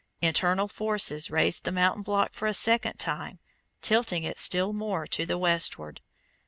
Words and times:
Internal 0.19 0.67
forces 0.67 1.29
raised 1.29 1.63
the 1.63 1.71
mountain 1.71 2.01
block 2.01 2.33
for 2.33 2.47
a 2.47 2.55
second 2.55 2.95
time, 2.97 3.37
tilting 3.83 4.23
it 4.23 4.39
still 4.39 4.73
more 4.73 5.05
to 5.05 5.27
the 5.27 5.37
westward. 5.37 6.01